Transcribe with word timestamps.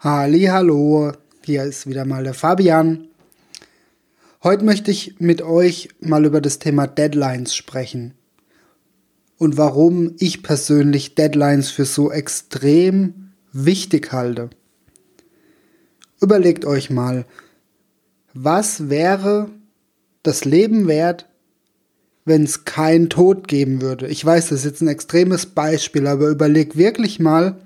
Halli, 0.00 0.44
hallo, 0.44 1.10
hier 1.44 1.64
ist 1.64 1.88
wieder 1.88 2.04
mal 2.04 2.22
der 2.22 2.32
Fabian. 2.32 3.08
Heute 4.44 4.64
möchte 4.64 4.92
ich 4.92 5.18
mit 5.18 5.42
euch 5.42 5.88
mal 5.98 6.24
über 6.24 6.40
das 6.40 6.60
Thema 6.60 6.86
Deadlines 6.86 7.52
sprechen 7.56 8.14
und 9.38 9.56
warum 9.56 10.14
ich 10.20 10.44
persönlich 10.44 11.16
Deadlines 11.16 11.70
für 11.70 11.84
so 11.84 12.12
extrem 12.12 13.32
wichtig 13.52 14.12
halte. 14.12 14.50
Überlegt 16.20 16.64
euch 16.64 16.90
mal, 16.90 17.24
was 18.34 18.88
wäre 18.88 19.50
das 20.22 20.44
Leben 20.44 20.86
wert, 20.86 21.28
wenn 22.24 22.44
es 22.44 22.64
keinen 22.64 23.10
Tod 23.10 23.48
geben 23.48 23.82
würde? 23.82 24.06
Ich 24.06 24.24
weiß, 24.24 24.50
das 24.50 24.60
ist 24.60 24.64
jetzt 24.64 24.80
ein 24.80 24.86
extremes 24.86 25.46
Beispiel, 25.46 26.06
aber 26.06 26.28
überlegt 26.28 26.76
wirklich 26.76 27.18
mal, 27.18 27.60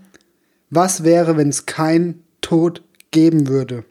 was 0.74 1.04
wäre, 1.04 1.36
wenn 1.36 1.50
es 1.50 1.66
kein 1.66 2.21
Tod 2.52 2.82
geben 3.12 3.48
würde? 3.48 3.86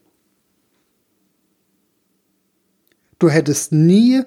Du 3.18 3.28
hättest 3.28 3.72
nie 3.72 4.22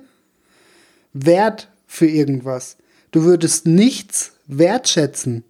Wert 1.12 1.70
für 1.86 2.09
irgendwas. 2.09 2.76
Du 3.12 3.23
würdest 3.23 3.64
nichts 3.64 4.32
wertschätzen, 4.48 5.45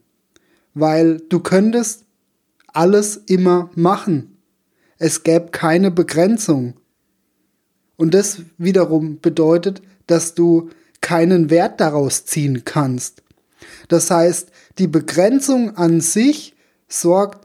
weil 0.74 1.16
du 1.30 1.40
könntest 1.40 2.04
alles 2.66 3.16
immer 3.16 3.70
machen. 3.74 4.36
Es 4.98 5.23
gäbe 5.23 5.46
keine 5.51 5.90
Begrenzung. 5.90 6.74
Und 7.96 8.12
das 8.12 8.42
wiederum 8.59 9.18
bedeutet, 9.18 9.80
dass 10.06 10.34
du 10.34 10.68
keinen 11.01 11.48
Wert 11.48 11.80
daraus 11.80 12.26
ziehen 12.26 12.66
kannst. 12.66 13.23
Das 13.88 14.10
heißt, 14.10 14.51
die 14.76 14.88
Begrenzung 14.88 15.74
an 15.74 16.02
sich 16.02 16.54
sorgt 16.87 17.43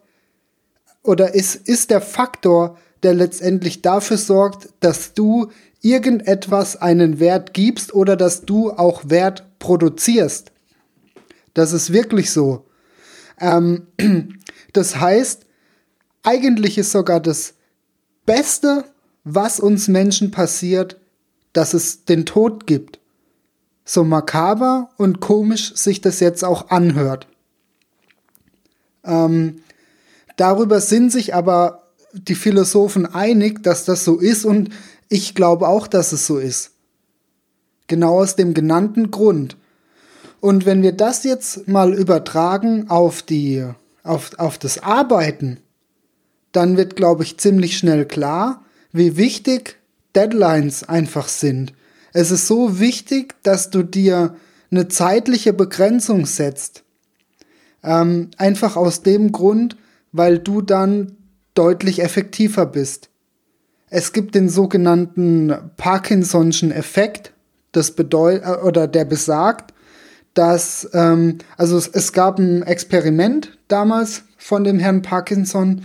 oder 1.03 1.33
ist, 1.33 1.55
ist 1.55 1.89
der 1.89 2.01
Faktor, 2.01 2.77
der 3.03 3.13
letztendlich 3.13 3.81
dafür 3.81 4.17
sorgt, 4.17 4.69
dass 4.79 5.13
du 5.13 5.49
irgendetwas 5.81 6.75
einen 6.75 7.19
Wert 7.19 7.53
gibst 7.53 7.93
oder 7.93 8.15
dass 8.15 8.41
du 8.41 8.71
auch 8.71 9.03
Wert 9.09 9.45
produzierst. 9.59 10.51
Das 11.53 11.73
ist 11.73 11.93
wirklich 11.93 12.31
so. 12.31 12.65
Ähm, 13.39 13.87
das 14.73 14.99
heißt, 14.99 15.45
eigentlich 16.23 16.77
ist 16.77 16.91
sogar 16.91 17.19
das 17.19 17.53
Beste, 18.25 18.83
was 19.23 19.59
uns 19.59 19.87
Menschen 19.87 20.31
passiert, 20.31 20.99
dass 21.53 21.73
es 21.73 22.05
den 22.05 22.25
Tod 22.25 22.67
gibt. 22.67 22.99
So 23.85 24.03
makaber 24.03 24.89
und 24.97 25.19
komisch 25.19 25.73
sich 25.75 26.01
das 26.01 26.19
jetzt 26.19 26.43
auch 26.43 26.69
anhört. 26.69 27.27
Ähm, 29.03 29.61
darüber 30.39 30.81
sind 30.81 31.11
sich 31.11 31.35
aber 31.35 31.89
die 32.13 32.35
Philosophen 32.35 33.05
einig, 33.05 33.63
dass 33.63 33.85
das 33.85 34.03
so 34.03 34.17
ist 34.17 34.45
und 34.45 34.69
ich 35.09 35.35
glaube 35.35 35.67
auch, 35.67 35.87
dass 35.87 36.11
es 36.11 36.25
so 36.25 36.37
ist. 36.37 36.71
Genau 37.87 38.19
aus 38.19 38.35
dem 38.35 38.53
genannten 38.53 39.11
Grund. 39.11 39.57
Und 40.39 40.65
wenn 40.65 40.83
wir 40.83 40.93
das 40.93 41.23
jetzt 41.23 41.67
mal 41.67 41.93
übertragen 41.93 42.89
auf 42.89 43.21
die, 43.21 43.65
auf, 44.03 44.31
auf 44.37 44.57
das 44.57 44.81
Arbeiten, 44.81 45.57
dann 46.51 46.77
wird, 46.77 46.95
glaube 46.95 47.23
ich, 47.23 47.37
ziemlich 47.37 47.77
schnell 47.77 48.05
klar, 48.05 48.63
wie 48.91 49.17
wichtig 49.17 49.77
Deadlines 50.15 50.87
einfach 50.87 51.27
sind. 51.27 51.73
Es 52.13 52.31
ist 52.31 52.47
so 52.47 52.79
wichtig, 52.79 53.35
dass 53.43 53.69
du 53.69 53.83
dir 53.83 54.35
eine 54.71 54.87
zeitliche 54.87 55.53
Begrenzung 55.53 56.25
setzt. 56.25 56.83
Ähm, 57.83 58.29
einfach 58.37 58.75
aus 58.75 59.03
dem 59.03 59.31
Grund, 59.31 59.77
weil 60.11 60.39
du 60.39 60.61
dann 60.61 61.17
deutlich 61.53 62.01
effektiver 62.01 62.65
bist. 62.65 63.09
Es 63.89 64.13
gibt 64.13 64.35
den 64.35 64.49
sogenannten 64.49 65.53
Parkinson'schen 65.77 66.71
Effekt, 66.71 67.33
das 67.71 67.91
bedeutet 67.91 68.45
äh, 68.45 68.65
oder 68.65 68.87
der 68.87 69.05
besagt, 69.05 69.73
dass 70.33 70.89
ähm, 70.93 71.39
also 71.57 71.77
es, 71.77 71.87
es 71.87 72.13
gab 72.13 72.39
ein 72.39 72.63
Experiment 72.63 73.57
damals 73.67 74.23
von 74.37 74.63
dem 74.63 74.79
Herrn 74.79 75.01
Parkinson. 75.01 75.83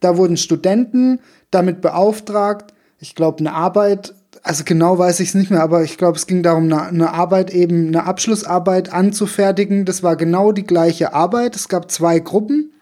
Da 0.00 0.16
wurden 0.16 0.36
Studenten 0.36 1.20
damit 1.50 1.80
beauftragt, 1.80 2.74
ich 3.00 3.14
glaube, 3.14 3.38
eine 3.40 3.54
Arbeit 3.54 4.14
also 4.42 4.64
genau 4.64 4.98
weiß 4.98 5.20
ich 5.20 5.30
es 5.30 5.34
nicht 5.34 5.50
mehr, 5.50 5.62
aber 5.62 5.82
ich 5.82 5.98
glaube, 5.98 6.16
es 6.16 6.26
ging 6.26 6.42
darum, 6.42 6.64
eine, 6.64 6.82
eine, 6.82 7.12
Arbeit 7.12 7.50
eben, 7.50 7.88
eine 7.88 8.04
Abschlussarbeit 8.04 8.92
anzufertigen. 8.92 9.84
Das 9.84 10.02
war 10.02 10.16
genau 10.16 10.52
die 10.52 10.64
gleiche 10.64 11.12
Arbeit. 11.12 11.56
Es 11.56 11.68
gab 11.68 11.90
zwei 11.90 12.18
Gruppen 12.20 12.72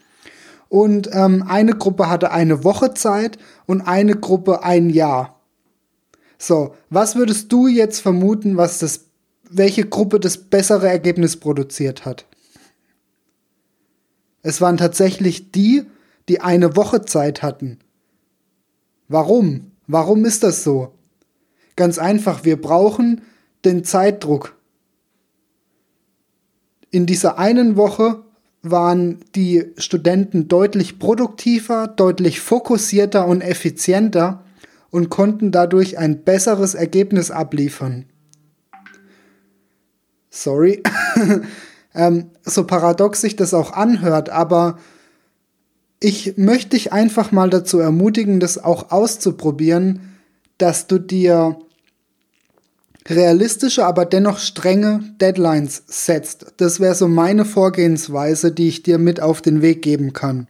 und 0.69 1.09
ähm, 1.13 1.45
eine 1.47 1.75
Gruppe 1.75 2.09
hatte 2.09 2.31
eine 2.31 2.65
Woche 2.65 2.95
Zeit 2.95 3.39
und 3.67 3.83
eine 3.83 4.17
Gruppe 4.17 4.63
ein 4.63 4.91
Jahr. 4.91 5.41
So, 6.39 6.75
was 6.91 7.17
würdest 7.17 7.53
du 7.53 7.67
jetzt 7.67 8.01
vermuten, 8.01 8.57
was 8.57 8.79
das, 8.79 9.07
welche 9.49 9.87
Gruppe 9.87 10.21
das 10.21 10.39
bessere 10.39 10.89
Ergebnis 10.89 11.37
produziert 11.37 12.05
hat? 12.05 12.27
Es 14.43 14.61
waren 14.61 14.77
tatsächlich 14.77 15.51
die, 15.51 15.87
die 16.29 16.41
eine 16.41 16.77
Woche 16.77 17.05
Zeit 17.05 17.43
hatten. 17.43 17.79
Warum? 19.09 19.73
Warum 19.87 20.25
ist 20.25 20.43
das 20.43 20.63
so? 20.63 20.93
Ganz 21.77 21.99
einfach, 21.99 22.45
wir 22.45 22.61
brauchen 22.61 23.23
den 23.65 23.85
Zeitdruck. 23.85 24.57
In 26.91 27.07
dieser 27.07 27.39
einen 27.39 27.77
Woche 27.77 28.26
waren 28.71 29.19
die 29.35 29.73
Studenten 29.79 30.49
deutlich 30.49 30.99
produktiver, 30.99 31.89
deutlich 31.89 32.41
fokussierter 32.41 33.27
und 33.27 33.41
effizienter 33.41 34.45
und 34.91 35.11
konnten 35.11 35.53
dadurch 35.53 35.99
ein 35.99 36.23
besseres 36.23 36.75
Ergebnis 36.75 37.31
abliefern. 37.31 38.07
Sorry, 40.31 40.83
ähm, 41.95 42.27
so 42.45 42.67
paradox 42.67 43.21
sich 43.21 43.37
das 43.37 43.55
auch 43.55 43.73
anhört, 43.73 44.29
aber 44.29 44.79
ich 46.01 46.37
möchte 46.37 46.71
dich 46.71 46.93
einfach 46.93 47.33
mal 47.33 47.51
dazu 47.51 47.79
ermutigen, 47.79 48.39
das 48.39 48.63
auch 48.63 48.91
auszuprobieren, 48.91 50.01
dass 50.59 50.87
du 50.87 50.99
dir 50.99 51.59
realistische, 53.09 53.85
aber 53.85 54.05
dennoch 54.05 54.39
strenge 54.39 55.01
Deadlines 55.21 55.83
setzt. 55.87 56.47
Das 56.57 56.81
wäre 56.81 56.95
so 56.95 57.09
meine 57.09 57.45
Vorgehensweise, 57.45 58.53
die 58.53 58.69
ich 58.69 58.83
dir 58.83 58.99
mit 58.99 59.21
auf 59.21 59.43
den 59.43 59.63
Weg 59.63 59.83
geben 59.83 60.13
kann. 60.13 60.49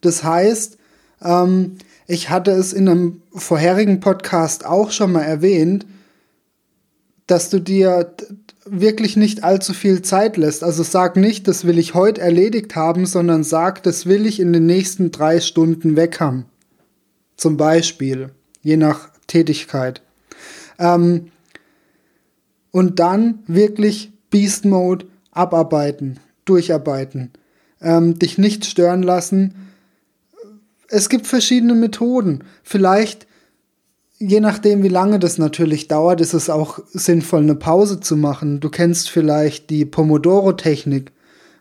Das 0.00 0.24
heißt, 0.24 0.78
ähm, 1.22 1.76
ich 2.06 2.30
hatte 2.30 2.50
es 2.52 2.72
in 2.72 2.88
einem 2.88 3.22
vorherigen 3.32 4.00
Podcast 4.00 4.64
auch 4.64 4.90
schon 4.90 5.12
mal 5.12 5.22
erwähnt, 5.22 5.86
dass 7.26 7.50
du 7.50 7.60
dir 7.60 8.14
wirklich 8.64 9.16
nicht 9.16 9.44
allzu 9.44 9.74
viel 9.74 10.02
Zeit 10.02 10.36
lässt. 10.36 10.64
Also 10.64 10.82
sag 10.82 11.16
nicht, 11.16 11.46
das 11.46 11.64
will 11.64 11.78
ich 11.78 11.94
heute 11.94 12.20
erledigt 12.20 12.74
haben, 12.76 13.06
sondern 13.06 13.44
sag, 13.44 13.82
das 13.82 14.06
will 14.06 14.26
ich 14.26 14.40
in 14.40 14.52
den 14.52 14.66
nächsten 14.66 15.10
drei 15.10 15.40
Stunden 15.40 15.96
weg 15.96 16.20
haben. 16.20 16.46
Zum 17.36 17.56
Beispiel, 17.56 18.30
je 18.62 18.76
nach 18.76 19.08
Tätigkeit. 19.26 20.02
Ähm, 20.78 21.30
und 22.70 22.98
dann 22.98 23.40
wirklich 23.46 24.12
Beast 24.30 24.64
Mode 24.64 25.06
abarbeiten, 25.32 26.18
durcharbeiten, 26.44 27.30
ähm, 27.80 28.18
dich 28.18 28.38
nicht 28.38 28.64
stören 28.64 29.02
lassen. 29.02 29.54
Es 30.88 31.08
gibt 31.08 31.26
verschiedene 31.26 31.74
Methoden. 31.74 32.44
Vielleicht, 32.62 33.26
je 34.18 34.40
nachdem, 34.40 34.82
wie 34.82 34.88
lange 34.88 35.18
das 35.18 35.38
natürlich 35.38 35.88
dauert, 35.88 36.20
ist 36.20 36.34
es 36.34 36.50
auch 36.50 36.80
sinnvoll, 36.92 37.42
eine 37.42 37.54
Pause 37.54 38.00
zu 38.00 38.16
machen. 38.16 38.60
Du 38.60 38.70
kennst 38.70 39.10
vielleicht 39.10 39.70
die 39.70 39.84
Pomodoro-Technik. 39.84 41.12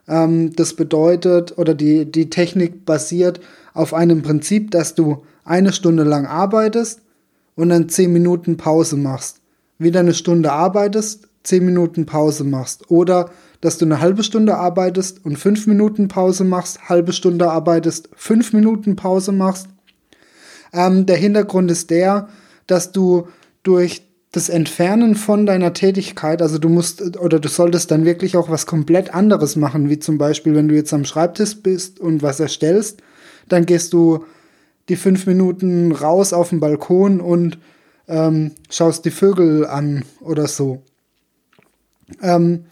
Ähm, 0.07 0.55
das 0.55 0.73
bedeutet, 0.73 1.57
oder 1.57 1.73
die, 1.73 2.11
die 2.11 2.29
Technik 2.29 2.85
basiert 2.85 3.39
auf 3.73 3.94
einem 3.94 4.21
Prinzip, 4.21 4.71
dass 4.71 4.95
du 4.95 5.23
eine 5.44 5.73
Stunde 5.73 6.03
lang 6.03 6.25
arbeitest 6.25 7.01
und 7.55 7.69
dann 7.69 7.89
zehn 7.89 8.13
Minuten 8.13 8.57
Pause 8.57 8.97
machst 8.97 9.38
wieder 9.79 10.01
eine 10.01 10.13
Stunde 10.13 10.51
arbeitest, 10.51 11.27
zehn 11.43 11.65
Minuten 11.65 12.05
Pause 12.05 12.43
machst. 12.43 12.91
Oder 12.91 13.31
dass 13.61 13.77
du 13.77 13.85
eine 13.85 13.99
halbe 13.99 14.23
Stunde 14.23 14.55
arbeitest 14.55 15.25
und 15.25 15.37
fünf 15.37 15.65
Minuten 15.67 16.07
Pause 16.07 16.43
machst, 16.43 16.89
halbe 16.89 17.13
Stunde 17.13 17.49
arbeitest, 17.49 18.09
fünf 18.15 18.53
Minuten 18.53 18.95
Pause 18.95 19.31
machst. 19.31 19.67
Ähm, 20.71 21.05
der 21.05 21.17
Hintergrund 21.17 21.71
ist 21.71 21.89
der, 21.89 22.29
dass 22.67 22.91
du 22.91 23.27
durch 23.63 24.03
das 24.31 24.49
Entfernen 24.49 25.15
von 25.15 25.47
deiner 25.47 25.73
Tätigkeit, 25.73 26.41
also 26.41 26.59
du 26.59 26.69
musst 26.69 27.17
oder 27.17 27.39
du 27.39 27.49
solltest 27.49 27.89
dann 27.89 28.05
wirklich 28.05 28.37
auch 28.37 28.49
was 28.49 28.67
komplett 28.67 29.13
anderes 29.13 29.55
machen, 29.55 29.89
wie 29.89 29.97
zum 29.97 30.19
Beispiel, 30.19 30.53
wenn 30.53 30.67
du 30.67 30.75
jetzt 30.75 30.93
am 30.93 31.03
Schreibtisch 31.03 31.63
bist 31.63 31.99
und 31.99 32.21
was 32.21 32.39
erstellst, 32.39 33.01
dann 33.47 33.65
gehst 33.65 33.91
du 33.93 34.25
die 34.87 34.97
fünf 34.97 35.25
Minuten 35.25 35.91
raus 35.91 36.31
auf 36.33 36.49
den 36.49 36.59
Balkon 36.59 37.21
und 37.21 37.57
ähm, 38.09 38.51
schaust 38.69 39.06
die 39.06 39.11
Vögel 39.11 39.65
an 39.65 40.03
oder 40.19 40.47
so. 40.47 40.81
Ähm, 42.21 42.65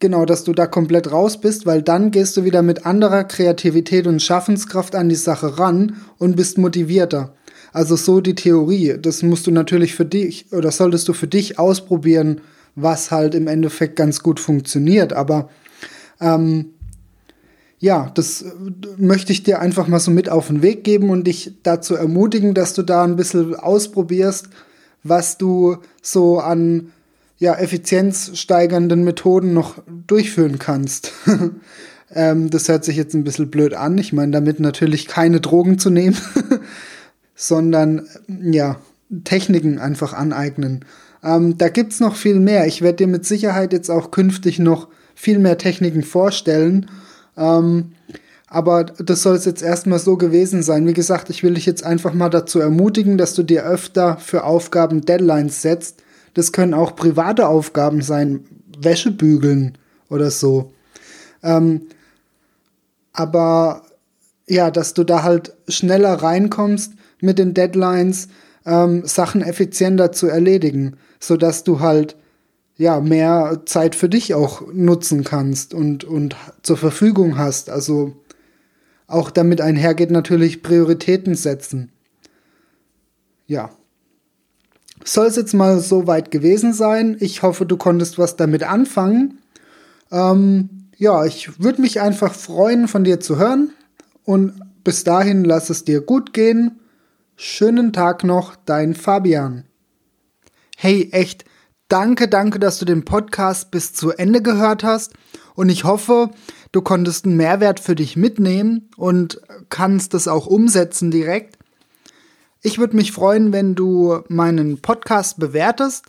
genau, 0.00 0.26
dass 0.26 0.44
du 0.44 0.52
da 0.52 0.66
komplett 0.66 1.10
raus 1.10 1.40
bist, 1.40 1.64
weil 1.64 1.82
dann 1.82 2.10
gehst 2.10 2.36
du 2.36 2.44
wieder 2.44 2.62
mit 2.62 2.84
anderer 2.84 3.24
Kreativität 3.24 4.06
und 4.06 4.22
Schaffenskraft 4.22 4.94
an 4.94 5.08
die 5.08 5.14
Sache 5.14 5.58
ran 5.58 5.96
und 6.18 6.36
bist 6.36 6.58
motivierter. 6.58 7.34
Also 7.72 7.94
so 7.96 8.20
die 8.20 8.34
Theorie. 8.34 8.96
Das 9.00 9.22
musst 9.22 9.46
du 9.46 9.50
natürlich 9.52 9.94
für 9.94 10.04
dich 10.04 10.52
oder 10.52 10.70
solltest 10.70 11.08
du 11.08 11.12
für 11.12 11.28
dich 11.28 11.58
ausprobieren, 11.58 12.40
was 12.74 13.10
halt 13.10 13.34
im 13.34 13.46
Endeffekt 13.46 13.96
ganz 13.96 14.22
gut 14.22 14.40
funktioniert. 14.40 15.12
Aber 15.12 15.48
ähm, 16.20 16.70
ja, 17.78 18.10
das 18.14 18.42
äh, 18.42 18.46
möchte 18.96 19.32
ich 19.32 19.42
dir 19.42 19.60
einfach 19.60 19.88
mal 19.88 20.00
so 20.00 20.10
mit 20.10 20.28
auf 20.28 20.48
den 20.48 20.62
Weg 20.62 20.84
geben 20.84 21.10
und 21.10 21.26
dich 21.26 21.54
dazu 21.62 21.94
ermutigen, 21.94 22.54
dass 22.54 22.74
du 22.74 22.82
da 22.82 23.04
ein 23.04 23.16
bisschen 23.16 23.54
ausprobierst, 23.54 24.48
was 25.02 25.38
du 25.38 25.76
so 26.02 26.38
an 26.38 26.92
ja, 27.38 27.54
effizienzsteigernden 27.54 29.04
Methoden 29.04 29.52
noch 29.52 29.82
durchführen 30.06 30.58
kannst. 30.58 31.12
ähm, 32.14 32.48
das 32.48 32.68
hört 32.68 32.84
sich 32.84 32.96
jetzt 32.96 33.14
ein 33.14 33.24
bisschen 33.24 33.50
blöd 33.50 33.74
an. 33.74 33.98
Ich 33.98 34.12
meine 34.12 34.32
damit 34.32 34.58
natürlich 34.58 35.06
keine 35.06 35.40
Drogen 35.40 35.78
zu 35.78 35.90
nehmen, 35.90 36.16
sondern 37.34 38.06
ja, 38.52 38.80
Techniken 39.24 39.78
einfach 39.78 40.14
aneignen. 40.14 40.84
Ähm, 41.22 41.58
da 41.58 41.66
es 41.68 42.00
noch 42.00 42.16
viel 42.16 42.40
mehr. 42.40 42.66
Ich 42.66 42.80
werde 42.80 42.96
dir 42.96 43.06
mit 43.06 43.26
Sicherheit 43.26 43.74
jetzt 43.74 43.90
auch 43.90 44.10
künftig 44.10 44.58
noch 44.58 44.88
viel 45.14 45.38
mehr 45.38 45.58
Techniken 45.58 46.02
vorstellen. 46.02 46.90
Ähm, 47.36 47.92
aber 48.48 48.84
das 48.84 49.22
soll 49.22 49.36
es 49.36 49.44
jetzt 49.44 49.62
erstmal 49.62 49.98
so 49.98 50.16
gewesen 50.16 50.62
sein. 50.62 50.86
Wie 50.86 50.94
gesagt, 50.94 51.30
ich 51.30 51.42
will 51.42 51.54
dich 51.54 51.66
jetzt 51.66 51.84
einfach 51.84 52.14
mal 52.14 52.28
dazu 52.28 52.60
ermutigen, 52.60 53.18
dass 53.18 53.34
du 53.34 53.42
dir 53.42 53.64
öfter 53.64 54.18
für 54.18 54.44
Aufgaben 54.44 55.00
Deadlines 55.00 55.62
setzt. 55.62 56.02
Das 56.34 56.52
können 56.52 56.74
auch 56.74 56.94
private 56.94 57.48
Aufgaben 57.48 58.02
sein, 58.02 58.44
Wäsche 58.78 59.10
bügeln 59.10 59.76
oder 60.08 60.30
so. 60.30 60.72
Ähm, 61.42 61.88
aber 63.12 63.82
ja, 64.48 64.70
dass 64.70 64.94
du 64.94 65.02
da 65.02 65.22
halt 65.22 65.54
schneller 65.68 66.14
reinkommst 66.14 66.92
mit 67.20 67.38
den 67.38 67.54
Deadlines, 67.54 68.28
ähm, 68.64 69.02
Sachen 69.06 69.42
effizienter 69.42 70.12
zu 70.12 70.28
erledigen, 70.28 70.96
sodass 71.18 71.64
du 71.64 71.80
halt 71.80 72.16
ja 72.76 73.00
mehr 73.00 73.62
Zeit 73.64 73.94
für 73.94 74.08
dich 74.08 74.34
auch 74.34 74.62
nutzen 74.72 75.24
kannst 75.24 75.74
und, 75.74 76.04
und 76.04 76.36
zur 76.62 76.76
Verfügung 76.76 77.38
hast. 77.38 77.70
Also 77.70 78.12
auch 79.06 79.30
damit 79.30 79.60
einhergeht 79.60 80.10
natürlich 80.10 80.62
Prioritäten 80.62 81.34
setzen. 81.34 81.90
Ja. 83.46 83.70
Soll 85.04 85.26
es 85.26 85.36
jetzt 85.36 85.54
mal 85.54 85.78
so 85.78 86.06
weit 86.06 86.30
gewesen 86.30 86.72
sein. 86.72 87.16
Ich 87.20 87.42
hoffe, 87.42 87.64
du 87.66 87.76
konntest 87.76 88.18
was 88.18 88.36
damit 88.36 88.64
anfangen. 88.64 89.38
Ähm, 90.10 90.88
ja, 90.96 91.24
ich 91.24 91.62
würde 91.62 91.82
mich 91.82 92.00
einfach 92.00 92.34
freuen, 92.34 92.88
von 92.88 93.04
dir 93.04 93.20
zu 93.20 93.36
hören. 93.38 93.70
Und 94.24 94.60
bis 94.82 95.04
dahin 95.04 95.44
lass 95.44 95.70
es 95.70 95.84
dir 95.84 96.00
gut 96.00 96.32
gehen. 96.32 96.80
Schönen 97.36 97.92
Tag 97.92 98.24
noch, 98.24 98.56
dein 98.56 98.94
Fabian. 98.94 99.64
Hey, 100.76 101.10
echt, 101.12 101.44
danke, 101.88 102.28
danke, 102.28 102.58
dass 102.58 102.78
du 102.78 102.84
den 102.84 103.04
Podcast 103.04 103.70
bis 103.70 103.92
zu 103.92 104.10
Ende 104.10 104.42
gehört 104.42 104.84
hast. 104.84 105.12
Und 105.54 105.68
ich 105.68 105.84
hoffe, 105.84 106.30
du 106.72 106.82
konntest 106.82 107.24
einen 107.24 107.36
Mehrwert 107.36 107.80
für 107.80 107.94
dich 107.94 108.16
mitnehmen 108.16 108.90
und 108.96 109.40
kannst 109.68 110.14
es 110.14 110.28
auch 110.28 110.46
umsetzen 110.46 111.10
direkt. 111.10 111.56
Ich 112.62 112.78
würde 112.78 112.96
mich 112.96 113.12
freuen, 113.12 113.52
wenn 113.52 113.74
du 113.74 114.20
meinen 114.28 114.80
Podcast 114.80 115.38
bewertest 115.38 116.06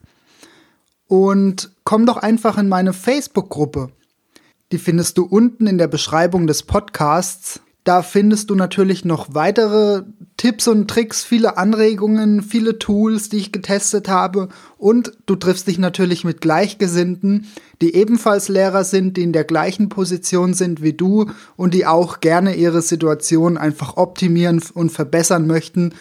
und 1.07 1.71
komm 1.83 2.05
doch 2.05 2.17
einfach 2.17 2.57
in 2.57 2.67
meine 2.67 2.93
Facebook-Gruppe. 2.93 3.89
Die 4.71 4.77
findest 4.77 5.17
du 5.17 5.23
unten 5.23 5.67
in 5.67 5.77
der 5.77 5.87
Beschreibung 5.87 6.47
des 6.47 6.63
Podcasts. 6.63 7.61
Da 7.87 8.01
findest 8.01 8.49
du 8.49 8.55
natürlich 8.55 9.05
noch 9.05 9.27
weitere 9.33 10.03
Tipps 10.35 10.67
und 10.67 10.89
Tricks, 10.89 11.23
viele 11.23 11.55
Anregungen, 11.55 12.43
viele 12.43 12.79
Tools, 12.79 13.29
die 13.29 13.37
ich 13.37 13.53
getestet 13.53 14.09
habe. 14.09 14.49
Und 14.77 15.13
du 15.25 15.37
triffst 15.37 15.69
dich 15.69 15.79
natürlich 15.79 16.25
mit 16.25 16.41
Gleichgesinnten, 16.41 17.47
die 17.79 17.95
ebenfalls 17.95 18.49
Lehrer 18.49 18.83
sind, 18.83 19.15
die 19.15 19.23
in 19.23 19.31
der 19.31 19.45
gleichen 19.45 19.87
Position 19.87 20.53
sind 20.53 20.81
wie 20.81 20.91
du 20.91 21.27
und 21.55 21.73
die 21.73 21.85
auch 21.85 22.19
gerne 22.19 22.55
ihre 22.55 22.81
Situation 22.81 23.57
einfach 23.57 23.95
optimieren 23.95 24.61
und 24.73 24.91
verbessern 24.91 25.47
möchten 25.47 25.93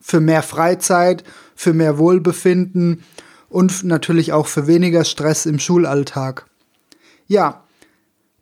für 0.00 0.20
mehr 0.20 0.42
Freizeit, 0.42 1.24
für 1.54 1.74
mehr 1.74 1.98
Wohlbefinden 1.98 3.02
und 3.50 3.84
natürlich 3.84 4.32
auch 4.32 4.46
für 4.46 4.66
weniger 4.66 5.04
Stress 5.04 5.44
im 5.44 5.58
Schulalltag. 5.58 6.46
Ja, 7.26 7.63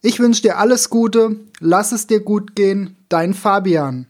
ich 0.03 0.19
wünsche 0.19 0.43
dir 0.43 0.59
alles 0.59 0.91
Gute, 0.91 1.37
lass 1.61 1.93
es 1.93 2.07
dir 2.07 2.21
gut 2.21 2.55
gehen, 2.55 2.97
dein 3.09 3.35
Fabian. 3.35 4.07